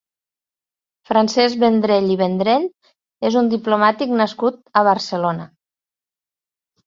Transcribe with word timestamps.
Francesc 1.09 1.59
Vendrell 1.63 2.07
i 2.13 2.15
Vendrell 2.21 2.65
és 3.29 3.37
un 3.41 3.51
diplomàtic 3.53 4.15
nascut 4.23 4.57
a 4.81 4.83
Barcelona. 4.89 5.45